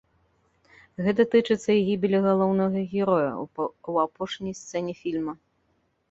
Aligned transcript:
Гэта 1.07 1.23
тычыцца 1.33 1.69
і 1.75 1.81
гібелі 1.89 2.21
галоўнага 2.27 2.79
героя 2.93 3.27
ў 3.41 3.93
апошняй 4.05 4.55
сцэне 4.61 4.93
фільма. 5.03 5.33